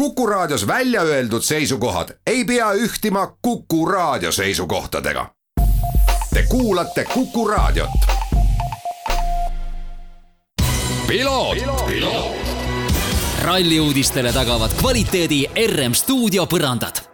Kuku 0.00 0.26
Raadios 0.26 0.66
välja 0.66 1.02
öeldud 1.02 1.42
seisukohad 1.42 2.08
ei 2.26 2.44
pea 2.44 2.72
ühtima 2.72 3.36
Kuku 3.42 3.86
Raadio 3.86 4.32
seisukohtadega. 4.32 5.26
Te 6.34 6.42
kuulate 6.48 7.04
Kuku 7.04 7.48
Raadiot. 7.48 7.90
ralli 13.42 13.80
uudistele 13.80 14.32
tagavad 14.32 14.70
kvaliteedi 14.80 15.50
RM 15.66 15.92
stuudio 15.92 16.46
põrandad. 16.46 17.04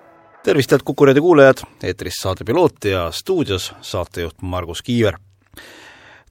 tervist, 0.45 0.71
head 0.71 0.80
Kuku 0.84 1.05
raadio 1.05 1.23
kuulajad, 1.23 1.66
eetris 1.82 2.14
saade 2.23 2.45
Piloot 2.45 2.84
ja 2.84 3.11
stuudios 3.11 3.75
saatejuht 3.80 4.43
Margus 4.43 4.82
Kiiver 4.82 5.25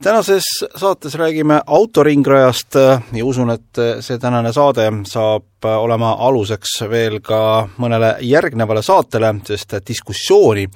tänases 0.03 0.43
saates 0.75 1.15
räägime 1.15 1.61
autoringrajast 1.67 2.75
ja 3.13 3.25
usun, 3.25 3.49
et 3.51 3.79
see 3.99 4.17
tänane 4.19 4.53
saade 4.53 4.91
saab 5.07 5.65
olema 5.65 6.11
aluseks 6.19 6.75
veel 6.89 7.21
ka 7.25 7.67
mõnele 7.81 8.11
järgnevale 8.21 8.83
saatele, 8.85 9.31
sest 9.47 9.77
diskussiooni 9.87 10.67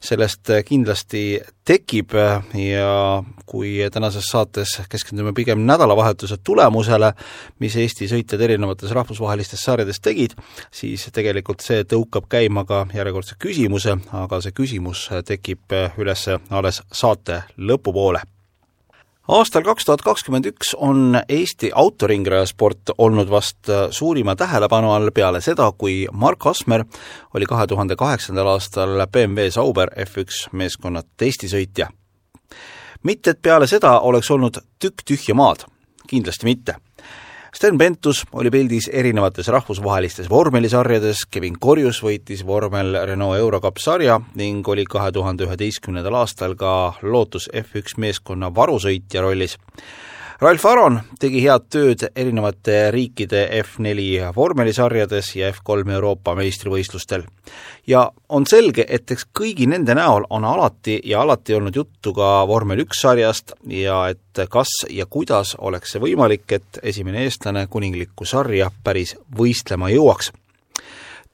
sellest 0.00 0.52
kindlasti 0.68 1.40
tekib 1.66 2.14
ja 2.54 2.92
kui 3.46 3.78
tänases 3.92 4.28
saates 4.30 4.76
keskendume 4.92 5.32
pigem 5.32 5.64
nädalavahetuse 5.66 6.36
tulemusele, 6.44 7.12
mis 7.58 7.76
Eesti 7.76 8.10
sõitjad 8.12 8.44
erinevates 8.46 8.92
rahvusvahelistes 8.94 9.66
sarjades 9.66 10.00
tegid, 10.04 10.36
siis 10.70 11.08
tegelikult 11.12 11.64
see 11.64 11.82
tõukab 11.88 12.28
käima 12.30 12.66
ka 12.68 12.84
järjekordse 12.94 13.40
küsimuse, 13.40 13.98
aga 14.12 14.40
see 14.44 14.54
küsimus 14.54 15.08
tekib 15.26 15.74
üles 15.98 16.28
alles 16.50 16.82
saate 16.92 17.42
lõpupoole 17.56 18.35
aastal 19.28 19.62
kaks 19.66 19.84
tuhat 19.84 20.02
kakskümmend 20.06 20.46
üks 20.52 20.74
on 20.76 21.18
Eesti 21.28 21.70
autoringrajasport 21.74 22.94
olnud 22.98 23.30
vast 23.30 23.70
suurima 23.90 24.36
tähelepanu 24.36 24.92
all 24.92 25.10
peale 25.14 25.40
seda, 25.40 25.70
kui 25.78 26.06
Mark 26.12 26.46
Asmer 26.46 26.84
oli 27.34 27.46
kahe 27.46 27.66
tuhande 27.66 27.96
kaheksandal 27.96 28.54
aastal 28.54 29.06
BMW 29.12 29.50
Sauber 29.50 29.90
F1 30.06 30.48
meeskonna 30.52 31.02
testisõitja. 31.16 31.88
mitte, 33.02 33.30
et 33.30 33.42
peale 33.42 33.66
seda 33.66 34.00
oleks 34.00 34.30
olnud 34.30 34.58
tükk 34.78 35.04
tühja 35.04 35.34
maad, 35.34 35.66
kindlasti 36.06 36.46
mitte 36.46 36.76
Sten 37.56 37.78
Pentus 37.78 38.18
oli 38.36 38.50
pildis 38.52 38.90
erinevates 38.92 39.46
rahvusvahelistes 39.48 40.26
vormelisarjades, 40.28 41.22
Kevin 41.32 41.54
Korjus 41.56 42.02
võitis 42.04 42.42
vormel 42.44 42.98
Renault 43.08 43.38
Eurocup 43.38 43.80
sarja 43.80 44.18
ning 44.36 44.68
oli 44.68 44.84
kahe 44.84 45.08
tuhande 45.16 45.46
üheteistkümnendal 45.46 46.18
aastal 46.20 46.52
ka 46.60 46.72
Lotus 47.00 47.48
F1 47.48 47.96
meeskonna 48.04 48.50
varusõitja 48.52 49.24
rollis 49.24 49.56
Ralf 50.36 50.66
Aron 50.68 50.98
tegi 51.16 51.40
head 51.40 51.62
tööd 51.72 52.02
erinevate 52.12 52.90
riikide 52.92 53.46
F4 53.62 54.34
vormelisarjades 54.36 55.30
ja 55.38 55.48
F3 55.48 55.94
Euroopa 55.94 56.34
meistrivõistlustel. 56.36 57.24
ja 57.86 58.10
on 58.28 58.44
selge, 58.44 58.84
et 58.88 59.10
eks 59.10 59.24
kõigi 59.32 59.64
nende 59.66 59.94
näol 59.96 60.26
on 60.28 60.44
alati 60.44 61.00
ja 61.04 61.22
alati 61.22 61.54
olnud 61.56 61.76
juttu 61.76 62.12
ka 62.12 62.44
vormel 62.48 62.84
üks 62.84 63.00
sarjast 63.00 63.54
ja 63.64 64.08
et 64.10 64.44
kas 64.50 64.84
ja 64.90 65.06
kuidas 65.06 65.56
oleks 65.58 65.96
see 65.96 66.04
võimalik, 66.04 66.52
et 66.52 66.80
esimene 66.82 67.24
eestlane 67.24 67.66
kuninglikku 67.66 68.28
sarja 68.28 68.70
päris 68.84 69.16
võistlema 69.38 69.88
jõuaks 69.88 70.32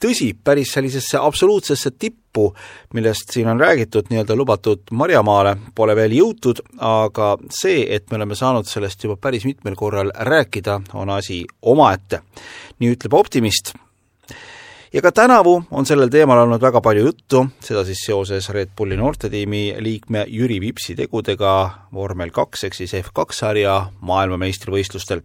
tõsi, 0.02 0.32
päris 0.44 0.72
sellisesse 0.74 1.20
absoluutsesse 1.20 1.92
tippu, 1.98 2.48
millest 2.94 3.32
siin 3.34 3.48
on 3.52 3.60
räägitud, 3.60 4.08
nii-öelda 4.10 4.36
lubatud 4.36 4.90
marjamaale, 4.98 5.56
pole 5.74 5.96
veel 5.96 6.16
jõutud, 6.16 6.62
aga 6.78 7.34
see, 7.52 7.84
et 7.94 8.10
me 8.10 8.18
oleme 8.18 8.38
saanud 8.38 8.68
sellest 8.68 9.04
juba 9.04 9.18
päris 9.20 9.46
mitmel 9.46 9.76
korral 9.78 10.10
rääkida, 10.14 10.80
on 10.94 11.10
asi 11.10 11.44
omaette. 11.62 12.22
nii 12.78 12.96
ütleb 12.96 13.14
optimist. 13.14 13.74
ja 14.92 15.02
ka 15.02 15.12
tänavu 15.12 15.62
on 15.70 15.86
sellel 15.86 16.08
teemal 16.08 16.38
olnud 16.38 16.60
väga 16.60 16.80
palju 16.80 17.04
juttu, 17.04 17.46
seda 17.60 17.84
siis 17.84 18.02
seoses 18.06 18.48
Red 18.50 18.74
Bulli 18.76 18.96
noortetiimi 18.96 19.74
liikme 19.78 20.24
Jüri 20.28 20.60
Vipsi 20.60 20.94
tegudega 20.94 21.70
vormel 21.94 22.30
kaks 22.30 22.64
ehk 22.64 22.74
siis 22.74 22.94
F2 22.94 23.32
sarja 23.32 23.92
maailmameistrivõistlustel. 24.00 25.22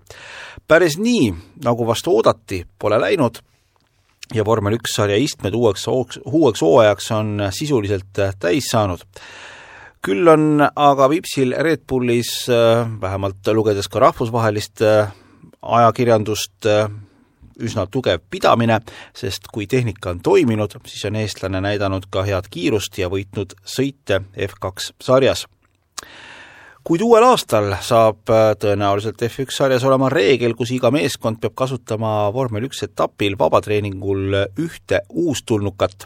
päris 0.68 0.98
nii, 0.98 1.34
nagu 1.64 1.88
vast 1.88 2.08
oodati, 2.08 2.66
pole 2.80 3.00
läinud 3.00 3.42
ja 4.36 4.46
vormel 4.46 4.78
üks 4.78 4.96
sarja 4.98 5.18
istmed 5.22 5.56
uueks, 5.56 5.88
uueks 5.88 6.62
hooajaks 6.62 7.12
on 7.16 7.48
sisuliselt 7.56 8.24
täis 8.40 8.70
saanud. 8.72 9.04
küll 10.02 10.28
on 10.28 10.62
aga 10.62 11.10
Vipsil 11.10 11.56
Red 11.58 11.84
Bullis, 11.88 12.48
vähemalt 13.02 13.48
lugedes 13.54 13.88
ka 13.88 14.00
rahvusvahelist 14.00 14.84
ajakirjandust, 15.62 16.68
üsna 17.60 17.88
tugev 17.92 18.22
pidamine, 18.30 18.80
sest 19.18 19.50
kui 19.52 19.68
tehnika 19.68 20.14
on 20.14 20.22
toiminud, 20.24 20.78
siis 20.86 21.06
on 21.10 21.16
eestlane 21.16 21.62
näidanud 21.62 22.06
ka 22.10 22.24
head 22.24 22.48
kiirust 22.54 22.98
ja 23.02 23.10
võitnud 23.10 23.58
sõite 23.66 24.22
F2 24.38 24.94
sarjas 25.02 25.48
kuid 26.88 27.02
uuel 27.04 27.26
aastal 27.28 27.74
saab 27.84 28.30
äh, 28.32 28.54
tõenäoliselt 28.62 29.20
F1 29.28 29.52
sarjas 29.52 29.84
olema 29.84 30.08
reegel, 30.08 30.54
kus 30.56 30.70
iga 30.72 30.88
meeskond 30.96 31.42
peab 31.44 31.52
kasutama 31.60 32.30
vormel 32.32 32.70
üks 32.70 32.86
etapil 32.86 33.34
vabatreeningul 33.40 34.38
ühte 34.64 35.02
uustulnukat. 35.10 36.06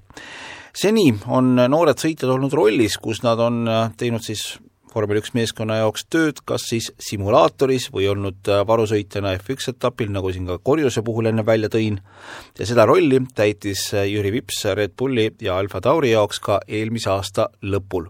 seni 0.73 1.11
on 1.27 1.53
noored 1.69 2.01
sõitjad 2.01 2.31
olnud 2.33 2.55
rollis, 2.57 2.97
kus 2.97 3.21
nad 3.21 3.39
on 3.39 3.67
äh, 3.69 3.91
teinud 3.97 4.25
siis 4.25 4.55
vormel 4.95 5.19
üks 5.21 5.35
meeskonna 5.37 5.77
jaoks 5.83 6.07
tööd 6.09 6.41
kas 6.49 6.65
siis 6.71 6.89
simulaatoris 6.97 7.91
või 7.93 8.07
olnud 8.09 8.49
äh, 8.49 8.63
varusõitjana 8.65 9.35
F1 9.37 9.75
etapil, 9.75 10.09
nagu 10.09 10.31
siin 10.33 10.49
ka 10.49 10.57
Korjuse 10.63 11.03
puhul 11.05 11.29
enne 11.29 11.45
välja 11.45 11.69
tõin, 11.69 11.99
ja 12.57 12.65
seda 12.65 12.87
rolli 12.89 13.21
täitis 13.37 13.85
Jüri 13.93 14.33
Vips 14.33 14.65
Red 14.73 14.97
Bulli 14.97 15.29
ja 15.45 15.59
Alfa 15.61 15.83
Tauri 15.85 16.15
jaoks 16.15 16.41
ka 16.41 16.57
eelmise 16.67 17.13
aasta 17.13 17.51
lõpul 17.61 18.09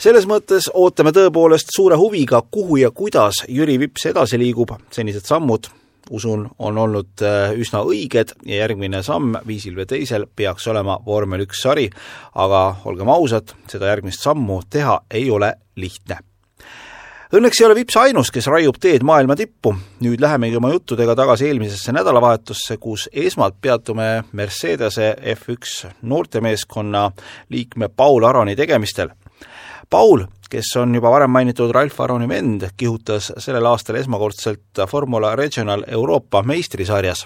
selles 0.00 0.24
mõttes 0.28 0.70
ootame 0.72 1.12
tõepoolest 1.12 1.74
suure 1.74 1.98
huviga, 2.00 2.40
kuhu 2.50 2.80
ja 2.80 2.90
kuidas 2.90 3.44
Jüri 3.48 3.76
Vips 3.80 4.06
edasi 4.08 4.38
liigub, 4.40 4.72
senised 4.94 5.28
sammud 5.28 5.68
usun, 6.10 6.46
on 6.58 6.78
olnud 6.78 7.22
äh, 7.22 7.52
üsna 7.60 7.82
õiged 7.86 8.32
ja 8.48 8.62
järgmine 8.64 9.02
samm 9.06 9.36
viisil 9.46 9.76
või 9.76 9.86
teisel 9.90 10.26
peaks 10.26 10.66
olema 10.72 10.96
vormel 11.06 11.44
üks 11.44 11.60
sari, 11.62 11.86
aga 12.34 12.64
olgem 12.88 13.12
ausad, 13.12 13.54
seda 13.70 13.92
järgmist 13.92 14.24
sammu 14.24 14.62
teha 14.70 15.02
ei 15.10 15.30
ole 15.30 15.52
lihtne. 15.76 16.18
Õnneks 17.30 17.60
ei 17.60 17.66
ole 17.68 17.76
Vips 17.78 17.94
ainus, 18.00 18.32
kes 18.34 18.48
raiub 18.50 18.80
teed 18.82 19.04
maailma 19.06 19.36
tippu. 19.38 19.70
nüüd 20.02 20.20
lähemegi 20.20 20.56
oma 20.56 20.72
juttudega 20.72 21.14
tagasi 21.14 21.46
eelmisesse 21.46 21.92
nädalavahetusse, 21.94 22.76
kus 22.82 23.06
esmalt 23.12 23.60
peatume 23.62 24.24
Mercedese 24.32 25.14
F1 25.36 25.92
noortemeeskonna 26.02 27.10
liikme 27.54 27.88
Paul 27.88 28.24
Aroni 28.24 28.56
tegemistel 28.56 29.14
Paul, 29.90 30.22
kes 30.50 30.76
on 30.78 30.94
juba 30.94 31.10
varem 31.10 31.32
mainitud 31.34 31.72
Ralf 31.74 31.96
Aroni 32.00 32.28
vend, 32.30 32.62
kihutas 32.78 33.32
sellel 33.42 33.66
aastal 33.66 33.96
esmakordselt 33.98 34.78
Formula 34.86 35.32
Regional 35.36 35.82
Euroopa 35.88 36.44
meistrisarjas. 36.46 37.24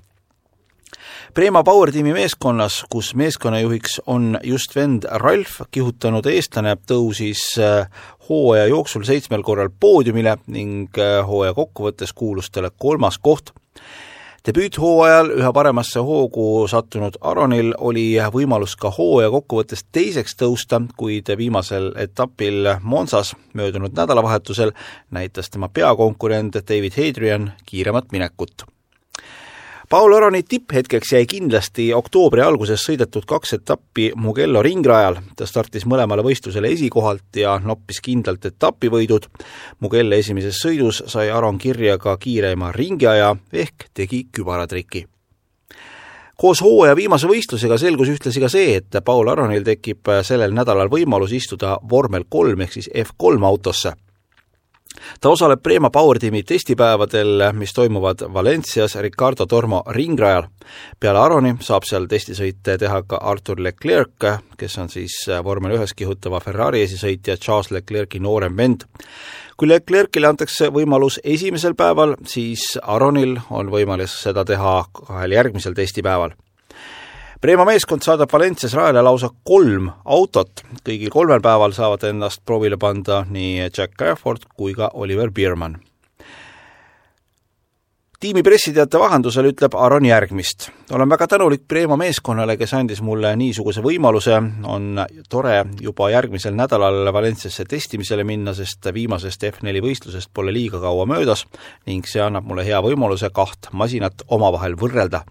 Prema 1.35 1.61
Power 1.65 1.93
tiimi 1.93 2.15
meeskonnas, 2.17 2.79
kus 2.89 3.11
meeskonnajuhiks 3.21 3.99
on 4.07 4.39
just 4.45 4.73
vend 4.77 5.05
Ralf, 5.21 5.59
kihutanud 5.71 6.25
eestlane 6.31 6.77
tõusis 6.89 7.43
äh, 7.61 7.91
hooaja 8.31 8.71
jooksul 8.73 9.05
seitsmel 9.05 9.45
korral 9.45 9.69
poodiumile 9.69 10.39
ning 10.47 10.97
äh, 10.97 11.21
hooaja 11.27 11.53
kokkuvõttes 11.59 12.17
kuulus 12.17 12.49
talle 12.55 12.73
kolmas 12.79 13.19
koht 13.19 13.53
debüüthooajal 14.45 15.31
üha 15.39 15.53
paremasse 15.57 16.03
hoogu 16.05 16.67
sattunud 16.69 17.17
Aronil 17.21 17.73
oli 17.79 18.05
võimalus 18.35 18.77
ka 18.77 18.91
hooaja 18.93 19.31
kokkuvõttes 19.33 19.87
teiseks 19.93 20.37
tõusta, 20.41 20.83
kuid 21.01 21.33
viimasel 21.39 21.93
etapil 21.97 22.75
Monsas 22.83 23.33
möödunud 23.57 23.97
nädalavahetusel 23.97 24.75
näitas 25.11 25.51
tema 25.51 25.69
peakonkurent 25.73 26.61
David 26.69 27.01
Hadrian 27.01 27.53
kiiremat 27.67 28.13
minekut 28.13 28.67
Paul 29.91 30.13
Aroni 30.13 30.43
tipphetkeks 30.43 31.13
jäi 31.13 31.27
kindlasti 31.27 31.91
oktoobri 31.95 32.41
alguses 32.41 32.81
sõidetud 32.89 33.27
kaks 33.29 33.53
etappi 33.59 34.13
Mugello 34.17 34.63
ringrajal. 34.63 35.19
ta 35.37 35.47
startis 35.47 35.85
mõlemale 35.87 36.25
võistlusele 36.25 36.71
esikohalt 36.73 37.37
ja 37.37 37.59
noppis 37.65 38.01
kindlalt 38.01 38.45
etapivõidud. 38.45 39.29
Mugello 39.81 40.17
esimeses 40.17 40.57
sõidus 40.65 41.03
sai 41.07 41.31
Aron 41.31 41.59
kirja 41.59 41.99
ka 41.99 42.17
kiireima 42.17 42.73
ringiaja 42.73 43.37
ehk 43.53 43.91
tegi 43.95 44.27
kübaratriki 44.33 45.07
koos 46.37 46.61
hooaja 46.63 46.97
viimase 46.97 47.29
võistlusega 47.31 47.79
selgus 47.79 48.09
ühtlasi 48.11 48.41
ka 48.41 48.49
see, 48.49 48.77
et 48.77 48.97
Paul 49.05 49.29
Aronil 49.29 49.63
tekib 49.63 50.11
sellel 50.27 50.53
nädalal 50.53 50.91
võimalus 50.91 51.33
istuda 51.33 51.79
vormel 51.91 52.25
kolm 52.29 52.61
ehk 52.61 52.73
siis 52.73 52.91
F3 52.91 53.45
autosse 53.47 53.95
ta 55.21 55.29
osaleb 55.29 55.63
Prema 55.63 55.91
Power 55.91 56.19
tiimi 56.19 56.43
testipäevadel, 56.43 57.53
mis 57.53 57.73
toimuvad 57.75 58.25
Valencias 58.33 58.95
Ricardo 58.95 59.47
Tormo 59.47 59.83
ringrajal. 59.87 60.47
peale 61.01 61.19
Aroni 61.19 61.55
saab 61.61 61.85
seal 61.85 62.07
testisõite 62.07 62.79
teha 62.79 63.03
ka 63.03 63.17
Artur 63.17 63.61
Leclerc, 63.61 64.27
kes 64.59 64.79
on 64.79 64.89
siis 64.89 65.17
vormel 65.45 65.77
ühes 65.79 65.95
kihutava 65.95 66.41
Ferrari 66.41 66.83
esisõitja 66.83 67.37
Charles 67.37 67.71
Leclerc'i 67.71 68.21
noorem 68.21 68.57
vend. 68.57 68.85
kui 69.57 69.69
Leclerc'ile 69.69 70.27
antakse 70.27 70.69
võimalus 70.69 71.21
esimesel 71.25 71.75
päeval, 71.75 72.17
siis 72.27 72.79
Aronil 72.83 73.39
on 73.51 73.71
võimalus 73.71 74.23
seda 74.23 74.45
teha 74.45 74.85
kahel 74.93 75.33
järgmisel 75.33 75.75
testipäeval 75.75 76.35
Preema 77.45 77.67
meeskond 77.69 78.01
saadab 78.01 78.31
Valencias 78.33 78.73
rajale 78.73 79.03
lausa 79.05 79.29
kolm 79.45 79.91
autot, 80.09 80.63
kõigil 80.81 81.11
kolmel 81.13 81.43
päeval 81.45 81.75
saavad 81.77 82.07
ennast 82.09 82.41
proovile 82.49 82.79
panda 82.81 83.19
nii 83.29 83.67
Jack 83.67 83.99
Crawford 84.01 84.47
kui 84.57 84.73
ka 84.73 84.89
Oliver 84.95 85.29
Biermann. 85.29 85.77
tiimi 88.25 88.41
pressiteate 88.43 88.99
vahendusel 88.99 89.51
ütleb 89.51 89.77
Aron 89.77 90.07
järgmist. 90.09 90.71
olen 90.91 91.09
väga 91.11 91.27
tänulik 91.27 91.69
Preema 91.69 91.97
meeskonnale, 91.97 92.57
kes 92.57 92.75
andis 92.75 93.03
mulle 93.03 93.37
niisuguse 93.37 93.83
võimaluse, 93.83 94.41
on 94.65 95.05
tore 95.29 95.65
juba 95.81 96.11
järgmisel 96.11 96.55
nädalal 96.55 97.13
Valenciasse 97.13 97.65
testimisele 97.65 98.25
minna, 98.25 98.55
sest 98.55 98.89
viimasest 98.95 99.45
F4 99.45 99.85
võistlusest 99.85 100.31
pole 100.33 100.53
liiga 100.53 100.81
kaua 100.81 101.05
möödas 101.05 101.45
ning 101.87 102.07
see 102.07 102.25
annab 102.25 102.45
mulle 102.45 102.65
hea 102.65 102.81
võimaluse 102.81 103.29
kaht 103.31 103.69
masinat 103.73 104.25
omavahel 104.29 104.81
võrrelda 104.81 105.27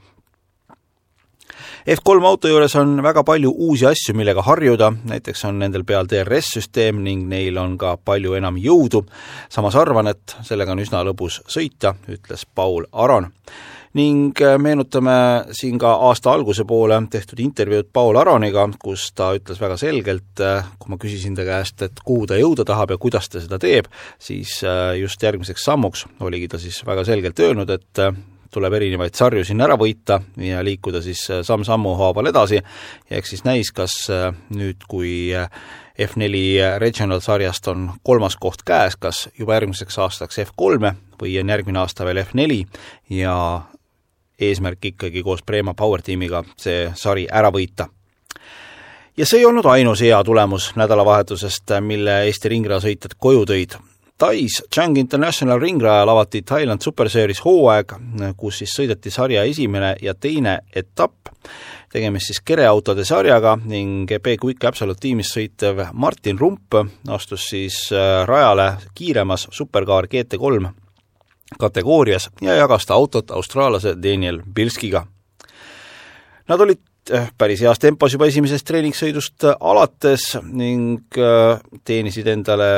F3 1.84 2.24
auto 2.24 2.48
juures 2.48 2.76
on 2.80 2.96
väga 3.04 3.26
palju 3.28 3.50
uusi 3.66 3.84
asju, 3.90 4.16
millega 4.16 4.46
harjuda, 4.46 4.94
näiteks 5.10 5.44
on 5.50 5.58
nendel 5.60 5.84
peal 5.84 6.08
DRS-süsteem 6.08 7.02
ning 7.04 7.28
neil 7.28 7.60
on 7.60 7.78
ka 7.78 7.98
palju 8.00 8.38
enam 8.40 8.56
jõudu. 8.56 9.04
samas 9.50 9.76
arvan, 9.76 10.08
et 10.08 10.36
sellega 10.48 10.72
on 10.72 10.80
üsna 10.80 11.04
lõbus 11.04 11.42
sõita, 11.48 11.96
ütles 12.08 12.46
Paul 12.56 12.88
Aron 12.94 13.32
ning 13.94 14.42
äh, 14.42 14.56
meenutame 14.58 15.14
siin 15.54 15.78
ka 15.82 15.92
aasta 16.08 16.32
alguse 16.34 16.66
poole 16.66 16.98
tehtud 17.12 17.40
intervjuud 17.44 17.92
Paul 17.94 18.18
Aroniga, 18.18 18.66
kus 18.82 19.12
ta 19.14 19.34
ütles 19.38 19.60
väga 19.62 19.78
selgelt, 19.78 20.32
äh, 20.42 20.66
kui 20.80 20.94
ma 20.94 20.98
küsisin 21.02 21.36
ta 21.38 21.46
käest, 21.46 21.84
et 21.86 22.02
kuhu 22.06 22.26
ta 22.30 22.40
jõuda 22.40 22.66
tahab 22.66 22.96
ja 22.96 23.02
kuidas 23.02 23.30
ta 23.30 23.44
seda 23.44 23.60
teeb, 23.62 23.92
siis 24.24 24.62
äh, 24.66 24.96
just 25.02 25.22
järgmiseks 25.22 25.68
sammuks 25.68 26.08
oligi 26.24 26.50
ta 26.50 26.62
siis 26.62 26.80
väga 26.88 27.06
selgelt 27.06 27.44
öelnud, 27.44 27.70
et 27.70 28.08
tuleb 28.54 28.74
erinevaid 28.78 29.16
sarju 29.18 29.44
siin 29.48 29.62
ära 29.64 29.78
võita 29.80 30.20
ja 30.42 30.62
liikuda 30.66 31.02
siis 31.04 31.24
äh, 31.32 31.42
samm-sammu 31.46 31.96
haaval 32.00 32.30
edasi. 32.32 32.62
Ja 33.10 33.20
eks 33.20 33.34
siis 33.34 33.46
näis, 33.48 33.72
kas 33.76 33.96
äh, 34.14 34.30
nüüd, 34.54 34.86
kui 34.90 35.34
äh, 35.36 35.50
F4 36.00 36.80
Regional 36.82 37.22
sarjast 37.22 37.68
on 37.70 37.92
kolmas 38.04 38.38
koht 38.42 38.64
käes, 38.66 38.98
kas 38.98 39.28
juba 39.40 39.60
järgmiseks 39.60 40.00
aastaks 40.06 40.40
F3-e 40.48 40.96
või 41.22 41.36
on 41.42 41.54
järgmine 41.54 41.84
aasta 41.84 42.06
veel 42.08 42.24
F4 42.24 42.64
ja 43.14 43.36
eesmärk 44.42 44.94
ikkagi 44.94 45.24
koos 45.24 45.44
Prema 45.46 45.74
Power 45.78 46.02
tiimiga 46.02 46.44
see 46.58 46.88
sari 46.98 47.28
ära 47.30 47.52
võita. 47.54 47.88
Ja 49.18 49.28
see 49.30 49.44
ei 49.44 49.46
olnud 49.46 49.68
ainus 49.70 50.02
hea 50.02 50.18
tulemus 50.26 50.72
nädalavahetusest, 50.80 51.76
mille 51.86 52.24
Eesti 52.26 52.50
ringrajasõitjad 52.56 53.14
koju 53.22 53.46
tõid 53.46 53.78
Tais 54.18 54.60
Chang 54.70 54.98
International 54.98 55.60
ringrajal 55.60 56.10
avati 56.10 56.44
Thailand 56.46 56.82
Super 56.82 57.10
Series 57.10 57.42
hooaeg, 57.42 57.96
kus 58.38 58.60
siis 58.62 58.76
sõideti 58.78 59.12
sarja 59.12 59.42
esimene 59.50 59.96
ja 60.06 60.14
teine 60.14 60.60
etapp, 60.76 61.32
tegemist 61.92 62.30
siis 62.30 62.42
kereautode 62.46 63.06
sarjaga 63.06 63.56
ning 63.66 64.06
B-Quick 64.14 64.68
Absolute 64.70 65.02
tiimis 65.02 65.34
sõitev 65.34 65.82
Martin 65.94 66.38
Rump 66.40 66.78
astus 67.10 67.50
siis 67.50 67.80
äh, 67.92 68.22
rajale 68.30 68.76
kiiremas 68.94 69.48
superkaar 69.52 70.08
GT3 70.12 70.70
kategoorias 71.60 72.30
ja 72.42 72.56
jagas 72.56 72.86
ta 72.86 72.94
autot 72.94 73.32
austraallase 73.32 73.96
Daniel 74.02 74.42
Bilskiga. 74.56 75.06
Nad 76.48 76.62
olid 76.62 76.82
äh, 77.12 77.32
päris 77.38 77.62
heas 77.66 77.82
tempos 77.82 78.14
juba 78.14 78.30
esimesest 78.30 78.68
treeningsõidust 78.70 79.50
alates 79.60 80.36
ning 80.44 81.18
äh, 81.18 81.58
teenisid 81.86 82.30
endale 82.30 82.70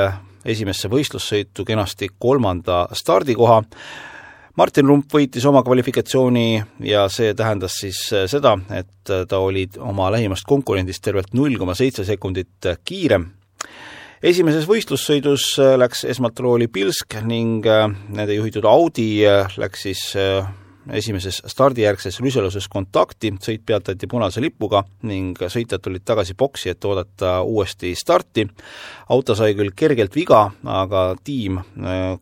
esimesse 0.46 0.90
võistlussõitu 0.92 1.66
kenasti 1.66 2.10
kolmanda 2.20 2.86
stardikoha. 2.94 3.62
Martin 4.56 4.88
Rump 4.88 5.12
võitis 5.12 5.44
oma 5.50 5.64
kvalifikatsiooni 5.66 6.64
ja 6.88 7.10
see 7.12 7.34
tähendas 7.36 7.76
siis 7.82 8.00
seda, 8.32 8.54
et 8.72 9.12
ta 9.28 9.40
oli 9.44 9.66
oma 9.84 10.08
lähimast 10.16 10.48
konkurendist 10.48 11.04
tervelt 11.04 11.34
null 11.36 11.58
koma 11.60 11.76
seitse 11.76 12.06
sekundit 12.08 12.70
kiirem. 12.86 13.26
esimeses 14.24 14.64
võistlussõidus 14.68 15.58
läks 15.78 16.06
esmalt 16.06 16.40
rooli 16.40 16.68
Pilsk 16.68 17.20
ning 17.24 17.68
nende 17.68 18.34
juhitud 18.34 18.64
Audi 18.66 19.26
läks 19.58 19.82
siis 19.90 20.16
esimeses 20.94 21.42
stardijärgses 21.48 22.20
rüseluses 22.22 22.68
kontakti, 22.72 23.34
sõit 23.42 23.66
peatati 23.66 24.08
punase 24.08 24.44
lipuga 24.44 24.84
ning 25.08 25.38
sõitjad 25.40 25.82
tulid 25.82 26.06
tagasi 26.06 26.36
boksi, 26.38 26.70
et 26.70 26.86
oodata 26.86 27.42
uuesti 27.42 27.96
starti. 27.96 28.48
auto 29.10 29.36
sai 29.36 29.56
küll 29.56 29.74
kergelt 29.76 30.16
viga, 30.16 30.52
aga 30.64 31.16
tiim 31.24 31.60
äh, 31.60 32.18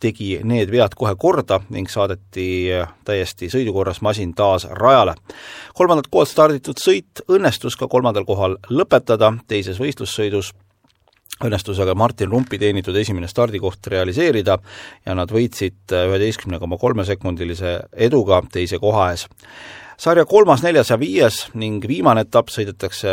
tegi 0.00 0.38
need 0.46 0.70
vead 0.70 0.94
kohe 0.98 1.14
korda 1.18 1.60
ning 1.74 1.90
saadeti 1.90 2.70
täiesti 3.06 3.50
sõidukorras 3.50 4.00
masin 4.02 4.34
taas 4.34 4.66
rajale. 4.70 5.14
kolmandat 5.74 6.06
kohalt 6.10 6.28
starditud 6.28 6.78
sõit 6.78 7.22
õnnestus 7.28 7.76
ka 7.76 7.88
kolmandal 7.88 8.24
kohal 8.24 8.56
lõpetada, 8.70 9.32
teises 9.48 9.80
võistlussõidus 9.80 10.52
õnnestus 11.44 11.78
aga 11.82 11.94
Martin 11.98 12.30
Rumpi 12.30 12.58
teenitud 12.58 12.96
esimene 12.96 13.28
stardikoht 13.30 13.86
realiseerida 13.92 14.58
ja 15.06 15.14
nad 15.14 15.30
võitsid 15.32 15.94
üheteistkümne 15.94 16.58
koma 16.58 16.78
kolme 16.78 17.06
sekundilise 17.06 17.78
eduga 17.92 18.42
teise 18.52 18.80
koha 18.82 19.10
ees. 19.12 19.28
sarja 19.98 20.24
kolmas, 20.26 20.62
neljas 20.62 20.90
ja 20.90 20.98
viies 20.98 21.48
ning 21.54 21.84
viimane 21.86 22.26
etapp 22.26 22.50
sõidetakse 22.54 23.08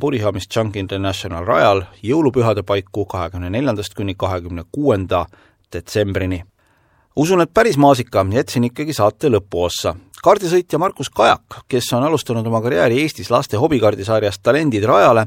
Purihamist 0.00 0.50
Chunk 0.50 0.76
International 0.76 1.46
rajal 1.46 1.84
jõulupühade 2.02 2.62
paiku 2.62 3.06
kahekümne 3.06 3.50
neljandast 3.50 3.94
kuni 3.94 4.14
kahekümne 4.14 4.64
kuuenda 4.72 5.26
detsembrini. 5.72 6.42
Usun, 7.18 7.40
et 7.40 7.50
päris 7.54 7.76
maasika 7.76 8.26
jätsin 8.32 8.64
ikkagi 8.68 8.94
saate 8.94 9.30
lõpuossa 9.32 9.94
kaardisõitja 10.22 10.78
Markus 10.78 11.10
Kajak, 11.14 11.60
kes 11.70 11.92
on 11.94 12.04
alustanud 12.06 12.46
oma 12.46 12.60
karjääri 12.62 13.00
Eestis 13.02 13.30
laste 13.30 13.58
hobikaardisarjas 13.58 14.38
Talendid 14.42 14.84
rajale, 14.86 15.26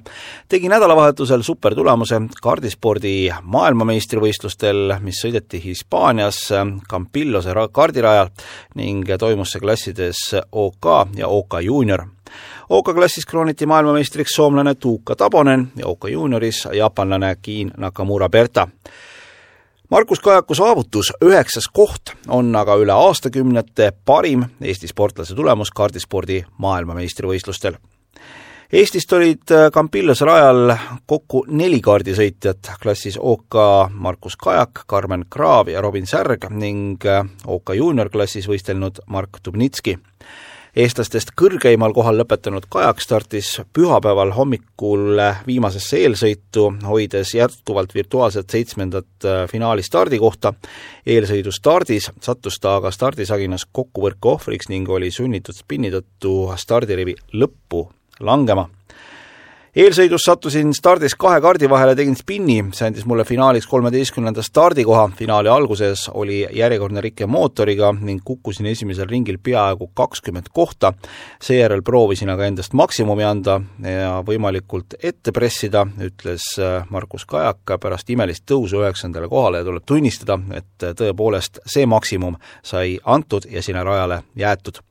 tegi 0.52 0.70
nädalavahetusel 0.72 1.44
supertulemuse 1.48 2.20
kaardispordi 2.44 3.30
maailmameistrivõistlustel, 3.44 4.98
mis 5.04 5.22
sõideti 5.24 5.62
Hispaanias 5.64 6.42
Campillose 6.92 7.56
kaardirajal 7.72 8.32
ning 8.80 9.12
toimus 9.20 9.56
see 9.56 9.64
klassides 9.64 10.26
OK 10.52 10.92
ja 11.16 11.28
OK 11.28 11.60
juunior. 11.64 12.06
OK 12.70 12.94
klassis 12.96 13.26
krooniti 13.28 13.66
maailmameistriks 13.68 14.36
soomlane 14.36 14.76
Tuukka 14.76 15.16
Tabonen 15.16 15.72
ja 15.76 15.88
OK 15.88 16.12
juunioris 16.12 16.68
jaapanlane 16.72 17.36
Kiin 17.42 17.72
Nakamura 17.78 18.30
Berta 18.30 18.68
Markus 19.92 20.20
Kajaku 20.20 20.56
saavutus, 20.56 21.10
üheksas 21.20 21.66
koht, 21.68 22.14
on 22.32 22.56
aga 22.56 22.78
üle 22.80 22.94
aastakümnete 22.96 23.90
parim 24.08 24.46
Eesti 24.64 24.88
sportlase 24.88 25.36
tulemus 25.36 25.68
kaardispordi 25.76 26.38
maailmameistrivõistlustel. 26.64 27.76
Eestist 28.72 29.12
olid 29.14 29.52
Campillos 29.76 30.22
rajal 30.24 30.72
kokku 31.04 31.42
neli 31.52 31.82
kaardisõitjat 31.84 32.72
klassis 32.80 33.18
OK 33.20 33.60
Markus 33.92 34.40
Kajak, 34.40 34.86
Karmen 34.88 35.26
Kraav 35.30 35.68
ja 35.74 35.84
Robin 35.84 36.08
Särg 36.08 36.48
ning 36.56 37.04
OK 37.52 37.76
juuniorklassis 37.76 38.48
võistelnud 38.48 39.04
Mark 39.12 39.44
Dubnitski 39.44 39.98
eestlastest 40.76 41.34
kõrgeimal 41.38 41.94
kohal 41.96 42.22
lõpetanud 42.22 42.66
Kajak 42.72 43.02
startis 43.04 43.50
pühapäeval 43.76 44.32
hommikul 44.36 45.20
viimasesse 45.48 46.00
eelsõitu, 46.06 46.68
hoides 46.88 47.34
jätkuvalt 47.36 47.96
virtuaalset 47.96 48.50
seitsmendat 48.50 49.26
äh, 49.26 49.46
finaali 49.52 49.84
stardikohta. 49.84 50.54
eelsõidu 51.06 51.52
stardis 51.52 52.12
sattus 52.22 52.60
ta 52.60 52.76
aga 52.80 52.92
stardisaginas 52.92 53.66
kokkupõrke 53.72 54.36
ohvriks 54.36 54.70
ning 54.70 54.90
oli 54.90 55.12
sunnitud 55.12 55.56
spinni 55.56 55.92
tõttu 55.92 56.54
stardirivi 56.58 57.16
lõppu 57.34 57.90
langema 58.20 58.70
eelsõidus 59.76 60.26
sattusin 60.28 60.74
stardis 60.76 61.14
kahe 61.16 61.40
kaardi 61.42 61.70
vahele, 61.72 61.94
tegin 61.96 62.16
spinni, 62.20 62.58
see 62.76 62.90
andis 62.90 63.06
mulle 63.08 63.24
finaaliks 63.28 63.68
kolmeteistkümnenda 63.72 64.44
stardikoha, 64.44 65.06
finaali 65.16 65.52
alguses 65.52 66.10
oli 66.12 66.42
järjekordne 66.44 67.02
rike 67.02 67.28
mootoriga 67.28 67.94
ning 67.96 68.20
kukkusin 68.26 68.68
esimesel 68.72 69.08
ringil 69.08 69.40
peaaegu 69.44 69.88
kakskümmend 69.96 70.52
kohta, 70.54 70.92
seejärel 71.42 71.84
proovisin 71.88 72.34
aga 72.34 72.50
endast 72.52 72.76
maksimumi 72.76 73.24
anda 73.24 73.62
ja 73.80 74.18
võimalikult 74.28 74.98
ette 75.00 75.32
pressida, 75.32 75.86
ütles 76.04 76.52
äh, 76.60 76.84
Markus 76.90 77.26
Kajak 77.26 77.78
pärast 77.82 78.10
imelist 78.12 78.44
tõusu 78.50 78.84
üheksandale 78.84 79.32
kohale. 79.32 79.62
Ja 79.62 79.70
tuleb 79.70 79.88
tunnistada, 79.88 80.40
et 80.58 80.90
tõepoolest 81.00 81.62
see 81.70 81.88
maksimum 81.88 82.36
sai 82.64 82.98
antud 83.06 83.48
ja 83.50 83.64
sinna 83.64 83.86
rajale 83.88 84.24
jäetud 84.36 84.82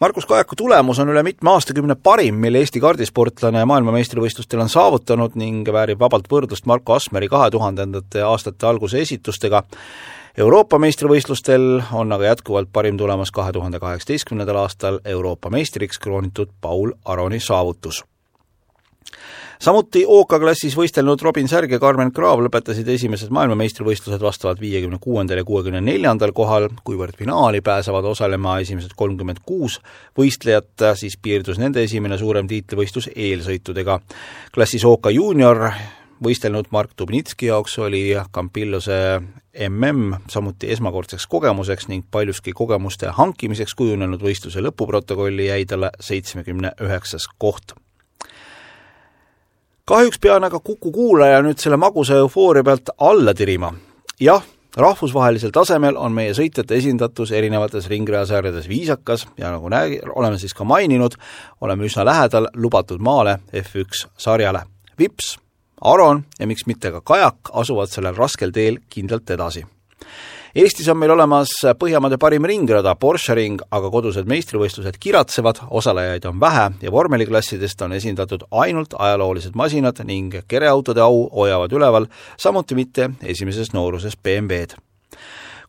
Markus 0.00 0.26
Kajaku 0.26 0.56
tulemus 0.56 0.98
on 0.98 1.08
üle 1.08 1.22
mitme 1.24 1.50
aastakümne 1.50 1.94
parim, 1.96 2.36
mille 2.36 2.60
Eesti 2.60 2.82
kardisportlane 2.84 3.62
maailmameistrivõistlustel 3.64 4.60
on 4.60 4.68
saavutanud 4.68 5.38
ning 5.40 5.68
väärib 5.72 6.02
vabalt 6.02 6.26
võrdlust 6.28 6.66
Marko 6.68 6.92
Asmeri 6.98 7.30
kahe 7.32 7.46
tuhandendate 7.54 8.20
aastate 8.20 8.68
alguse 8.68 9.00
esitustega. 9.00 9.62
Euroopa 10.36 10.76
meistrivõistlustel 10.84 11.64
on 11.96 12.12
aga 12.12 12.28
jätkuvalt 12.28 12.68
parim 12.72 12.98
tulemus 13.00 13.32
kahe 13.32 13.54
tuhande 13.56 13.80
kaheksateistkümnendal 13.80 14.60
aastal 14.66 15.00
Euroopa 15.04 15.48
meistriks 15.56 15.98
kroonitud 15.98 16.52
Paul 16.60 16.92
Aroni 17.04 17.40
saavutus 17.40 18.02
samuti 19.62 20.04
OK-klassis 20.08 20.76
võistelnud 20.76 21.22
Robin 21.22 21.48
Särg 21.48 21.72
ja 21.72 21.80
Carmen 21.82 22.12
Craav 22.14 22.42
lõpetasid 22.44 22.88
esimesed 22.92 23.32
maailmameistrivõistlused 23.34 24.22
vastavalt 24.22 24.60
viiekümne 24.60 24.98
kuuendal 25.02 25.40
ja 25.40 25.46
kuuekümne 25.48 25.80
neljandal 25.80 26.32
kohal, 26.36 26.68
kuivõrd 26.84 27.16
finaali 27.18 27.62
pääsevad 27.64 28.04
osalema 28.12 28.58
esimesed 28.64 28.96
kolmkümmend 28.96 29.42
kuus 29.46 29.80
võistlejat, 30.18 30.72
siis 31.00 31.16
piirdus 31.16 31.60
nende 31.62 31.84
esimene 31.84 32.18
suurem 32.18 32.48
tiitlivõistlus 32.48 33.10
eelsõitudega. 33.14 34.00
klassis 34.54 34.84
OK 34.84 35.10
juunior 35.12 35.70
võistelnud 36.22 36.70
Mark 36.70 36.94
Dubnitski 36.98 37.50
jaoks 37.50 37.78
oli 37.78 38.16
Campillose 38.34 39.20
mm 39.68 40.14
samuti 40.28 40.70
esmakordseks 40.72 41.26
kogemuseks 41.26 41.88
ning 41.88 42.04
paljuski 42.10 42.52
kogemuste 42.52 43.08
hankimiseks 43.16 43.74
kujunenud 43.74 44.20
võistluse 44.20 44.60
lõpuprotokolli 44.60 45.48
jäi 45.48 45.64
talle 45.64 45.90
seitsmekümne 46.00 46.72
üheksas 46.84 47.28
koht 47.38 47.72
kahjuks 49.86 50.18
pean 50.18 50.44
aga 50.44 50.58
Kuku 50.60 50.90
kuulaja 50.92 51.40
nüüd 51.46 51.62
selle 51.62 51.78
magusa 51.78 52.18
eufooria 52.18 52.64
pealt 52.64 52.90
alla 52.98 53.34
tirima. 53.34 53.72
jah, 54.20 54.42
rahvusvahelisel 54.76 55.52
tasemel 55.54 55.96
on 55.96 56.12
meie 56.12 56.34
sõitjate 56.34 56.74
esindatus 56.76 57.32
erinevates 57.32 57.86
ringrajasarjades 57.88 58.68
viisakas 58.68 59.26
ja 59.38 59.50
nagu 59.54 59.70
näe-, 59.70 60.00
oleme 60.14 60.38
siis 60.38 60.54
ka 60.54 60.64
maininud, 60.64 61.14
oleme 61.60 61.86
üsna 61.86 62.04
lähedal 62.04 62.50
lubatud 62.54 63.00
maale 63.00 63.38
F1 63.52 64.08
sarjale. 64.18 64.64
Vips, 64.98 65.36
Aron 65.80 66.24
ja 66.38 66.46
miks 66.46 66.66
mitte 66.66 66.90
ka 66.90 67.00
Kajak 67.00 67.52
asuvad 67.52 67.92
sellel 67.92 68.16
raskel 68.16 68.50
teel 68.50 68.80
kindlalt 68.90 69.30
edasi 69.30 69.66
Eestis 70.54 70.88
on 70.92 70.98
meil 71.00 71.10
olemas 71.10 71.50
Põhjamaade 71.80 72.18
parim 72.22 72.46
ringrada, 72.46 72.94
Porsche 73.00 73.34
ring, 73.34 73.62
aga 73.74 73.90
kodused 73.92 74.28
meistrivõistlused 74.30 74.98
kiratsevad, 75.02 75.64
osalejaid 75.70 76.28
on 76.30 76.40
vähe 76.40 76.66
ja 76.84 76.92
vormeliklassidest 76.94 77.82
on 77.82 77.96
esindatud 77.96 78.46
ainult 78.50 78.94
ajaloolised 78.98 79.56
masinad 79.58 80.00
ning 80.06 80.38
kereautode 80.48 81.02
au 81.02 81.26
hoiavad 81.34 81.72
üleval 81.72 82.10
samuti 82.38 82.78
mitte 82.78 83.10
esimeses 83.22 83.72
nooruses 83.74 84.16
BMW-d 84.16 84.78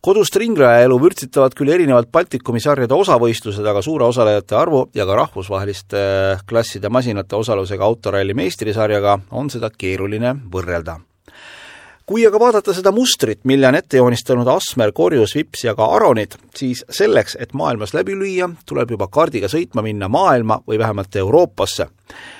kodust 0.02 0.36
ringrajaelu 0.40 1.00
vürtsitavad 1.02 1.56
küll 1.58 1.74
erinevad 1.74 2.12
Baltikumi 2.14 2.62
sarjade 2.64 2.94
osavõistlused, 2.96 3.66
aga 3.66 3.82
suure 3.84 4.06
osalejate 4.08 4.56
arvu 4.56 4.86
ja 4.96 5.08
ka 5.10 5.18
rahvusvaheliste 5.24 6.06
klasside 6.48 6.92
masinate 6.94 7.36
osalusega 7.36 7.84
autoralli 7.84 8.38
meistrisarjaga 8.38 9.18
on 9.32 9.50
seda 9.52 9.74
keeruline 9.74 10.38
võrrelda 10.54 11.00
kui 12.08 12.24
aga 12.24 12.40
vaadata 12.40 12.72
seda 12.72 12.94
mustrit, 12.96 13.42
mille 13.44 13.68
on 13.68 13.76
ette 13.76 14.00
joonistanud 14.00 14.48
Asmer, 14.48 14.94
Korjus, 14.96 15.34
Vips 15.36 15.66
ja 15.66 15.74
ka 15.76 15.90
Aronid, 15.98 16.38
siis 16.56 16.86
selleks, 16.90 17.36
et 17.36 17.52
maailmas 17.52 17.92
läbi 17.94 18.16
lüüa, 18.16 18.48
tuleb 18.66 18.94
juba 18.96 19.10
kaardiga 19.12 19.50
sõitma 19.52 19.84
minna 19.84 20.08
maailma 20.08 20.62
või 20.68 20.80
vähemalt 20.80 21.16
Euroopasse. 21.16 21.88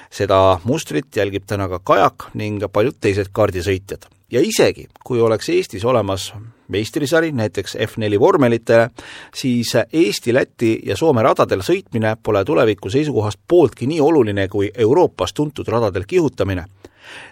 seda 0.10 0.60
mustrit 0.64 1.16
jälgib 1.16 1.44
täna 1.46 1.68
ka 1.68 1.80
Kajak 1.84 2.30
ning 2.34 2.64
paljud 2.72 2.96
teised 3.02 3.28
kaardisõitjad. 3.32 4.08
ja 4.32 4.40
isegi, 4.40 4.88
kui 5.04 5.22
oleks 5.22 5.50
Eestis 5.50 5.86
olemas 5.86 6.34
meistrisari, 6.68 7.32
näiteks 7.32 7.76
F4 7.76 8.20
vormelitele, 8.20 8.90
siis 9.36 9.74
Eesti, 9.94 10.34
Läti 10.34 10.80
ja 10.86 10.96
Soome 10.96 11.24
radadel 11.24 11.60
sõitmine 11.60 12.16
pole 12.24 12.46
tuleviku 12.46 12.90
seisukohast 12.90 13.40
pooltki 13.48 13.88
nii 13.88 14.02
oluline 14.02 14.48
kui 14.48 14.72
Euroopas 14.78 15.34
tuntud 15.34 15.68
radadel 15.68 16.04
kihutamine 16.08 16.66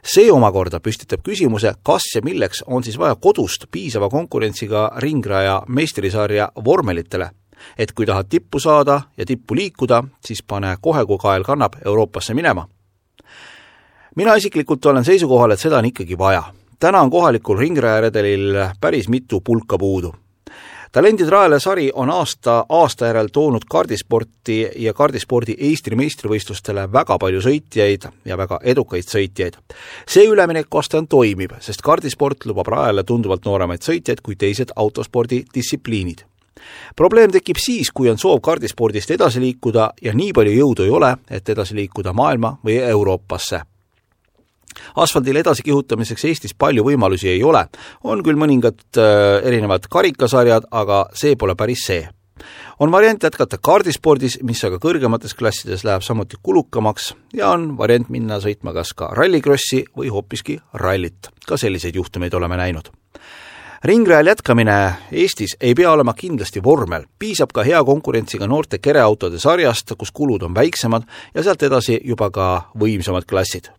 see 0.04 0.32
omakorda 0.32 0.80
püstitab 0.80 1.24
küsimuse, 1.26 1.74
kas 1.84 2.08
ja 2.16 2.22
milleks 2.24 2.64
on 2.68 2.84
siis 2.84 2.98
vaja 3.00 3.16
kodust 3.16 3.68
piisava 3.72 4.10
konkurentsiga 4.10 4.92
ringraja 4.98 5.62
meistrisarja 5.68 6.52
vormelitele. 6.66 7.30
et 7.78 7.92
kui 7.92 8.06
tahad 8.06 8.28
tippu 8.30 8.60
saada 8.60 9.02
ja 9.18 9.26
tippu 9.26 9.56
liikuda, 9.56 10.04
siis 10.26 10.44
pane 10.44 10.78
kohe, 10.82 11.06
kui 11.06 11.18
kael 11.18 11.44
kannab, 11.44 11.74
Euroopasse 11.86 12.34
minema. 12.34 12.68
mina 14.16 14.36
isiklikult 14.36 14.86
olen 14.86 15.06
seisukohal, 15.06 15.52
et 15.52 15.60
seda 15.60 15.78
on 15.78 15.86
ikkagi 15.86 16.18
vaja. 16.18 16.44
täna 16.80 17.02
on 17.02 17.10
kohalikul 17.10 17.58
ringrajaredelil 17.58 18.56
päris 18.82 19.10
mitu 19.10 19.42
pulka 19.42 19.78
puudu 19.78 20.16
talendid 20.96 21.28
Raele 21.30 21.60
sari 21.60 21.90
on 21.94 22.10
aasta 22.10 22.66
aasta 22.70 23.10
järel 23.10 23.28
toonud 23.34 23.66
kaardisporti 23.70 24.62
ja 24.80 24.94
kaardispordi 24.96 25.58
Eesti 25.68 25.96
meistrivõistlustele 26.00 26.86
väga 26.92 27.18
palju 27.20 27.42
sõitjaid 27.44 28.08
ja 28.26 28.38
väga 28.38 28.60
edukaid 28.64 29.10
sõitjaid. 29.12 29.58
see 30.08 30.24
üleminekuaste 30.28 30.98
on 30.98 31.08
toimiv, 31.08 31.58
sest 31.60 31.82
kaardisport 31.82 32.46
lubab 32.46 32.72
Raele 32.72 33.04
tunduvalt 33.04 33.46
nooremaid 33.46 33.84
sõitjaid 33.84 34.24
kui 34.24 34.36
teised 34.36 34.72
autospordi 34.76 35.44
distsipliinid 35.54 36.24
probleem 36.96 37.32
tekib 37.32 37.60
siis, 37.60 37.92
kui 37.92 38.10
on 38.10 38.18
soov 38.18 38.40
kaardispordist 38.42 39.12
edasi 39.12 39.44
liikuda 39.44 39.92
ja 40.02 40.14
nii 40.14 40.32
palju 40.34 40.56
jõudu 40.56 40.88
ei 40.88 40.90
ole, 40.90 41.16
et 41.30 41.50
edasi 41.50 41.76
liikuda 41.76 42.14
maailma 42.14 42.58
või 42.64 42.80
Euroopasse 42.80 43.62
asfaldil 44.96 45.42
edasikihutamiseks 45.42 46.26
Eestis 46.26 46.54
palju 46.58 46.84
võimalusi 46.88 47.32
ei 47.34 47.44
ole, 47.44 47.66
on 48.04 48.24
küll 48.26 48.40
mõningad 48.40 48.84
äh, 48.98 49.40
erinevad 49.48 49.90
karikasarjad, 49.92 50.70
aga 50.72 51.06
see 51.14 51.36
pole 51.40 51.56
päris 51.56 51.88
see 51.88 52.06
on 52.80 52.92
variant 52.92 53.24
jätkata 53.24 53.58
kaardispordis, 53.62 54.40
mis 54.44 54.64
aga 54.68 54.80
kõrgemates 54.84 55.36
klassides 55.38 55.86
läheb 55.88 56.04
samuti 56.04 56.38
kulukamaks 56.44 57.14
ja 57.34 57.54
on 57.56 57.78
variant 57.78 58.10
minna 58.12 58.40
sõitma 58.44 58.74
kas 58.76 58.94
ka 58.98 59.12
rallikrossi 59.16 59.86
või 59.98 60.12
hoopiski 60.12 60.60
rallit. 60.74 61.32
ka 61.48 61.58
selliseid 61.58 61.96
juhtumeid 61.96 62.34
oleme 62.34 62.58
näinud. 62.58 62.90
ringrajal 63.84 64.28
jätkamine 64.28 64.96
Eestis 65.12 65.58
ei 65.62 65.76
pea 65.76 65.92
olema 65.92 66.14
kindlasti 66.14 66.64
vormel, 66.64 67.06
piisab 67.20 67.52
ka 67.54 67.64
hea 67.64 67.84
konkurentsiga 67.84 68.48
noorte 68.48 68.78
kereautode 68.80 69.40
sarjast, 69.40 69.94
kus 69.98 70.12
kulud 70.12 70.44
on 70.44 70.56
väiksemad 70.56 71.04
ja 71.36 71.44
sealt 71.44 71.64
edasi 71.64 72.00
juba 72.04 72.30
ka 72.30 72.72
võimsamad 72.76 73.26
klassid 73.26 73.72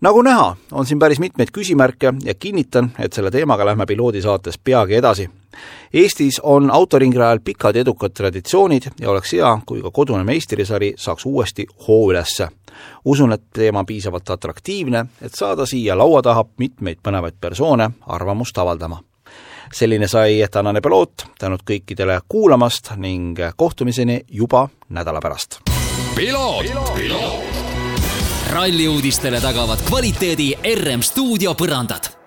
nagu 0.00 0.22
näha, 0.22 0.56
on 0.72 0.86
siin 0.86 0.98
päris 0.98 1.18
mitmeid 1.18 1.48
küsimärke 1.52 2.12
ja 2.24 2.34
kinnitan, 2.34 2.90
et 2.98 3.12
selle 3.12 3.30
teemaga 3.30 3.66
lähme 3.66 3.86
piloodisaates 3.86 4.58
peagi 4.58 4.94
edasi. 4.94 5.30
Eestis 5.92 6.40
on 6.42 6.70
autoringrajal 6.70 7.40
pikad 7.44 7.76
edukad 7.76 8.14
traditsioonid 8.14 8.82
ja 9.00 9.10
oleks 9.10 9.32
hea, 9.32 9.58
kui 9.66 9.82
ka 9.82 9.90
kodune 9.90 10.24
meistrisari 10.24 10.92
saaks 10.96 11.26
uuesti 11.26 11.66
hoo 11.88 12.10
ülesse. 12.10 12.48
usun, 13.04 13.32
et 13.32 13.42
teema 13.52 13.78
on 13.78 13.86
piisavalt 13.86 14.30
atraktiivne, 14.30 15.06
et 15.22 15.34
saada 15.34 15.66
siia 15.66 15.98
laua 15.98 16.22
taha 16.22 16.44
mitmeid 16.58 16.98
põnevaid 17.02 17.34
persoone 17.40 17.90
arvamust 18.06 18.58
avaldama 18.58 19.02
selline 19.72 20.08
sai 20.08 20.44
tänane 20.50 20.80
piloot, 20.80 21.26
tänud 21.38 21.60
kõikidele 21.70 22.20
kuulamast 22.28 22.92
ning 22.96 23.38
kohtumiseni 23.56 24.20
juba 24.28 24.68
nädala 24.88 25.20
pärast. 25.20 25.60
piloot, 26.14 26.66
piloot 26.94 27.67
ralli 28.48 28.86
uudistele 28.86 29.40
tagavad 29.40 29.82
kvaliteedi 29.84 30.54
RM 30.64 31.02
stuudio 31.04 31.52
põrandad 31.52 32.17